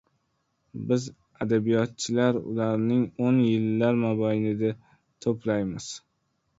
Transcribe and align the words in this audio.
Biz, 0.91 1.03
adabiyotchilar 1.45 2.41
ularni 2.55 2.99
oʻn 3.29 3.41
yillar 3.51 4.03
mobaynida 4.09 4.77
toʻplaymiz. 5.29 5.97